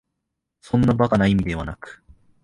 [0.61, 2.03] そんな馬鹿な意味ではなく、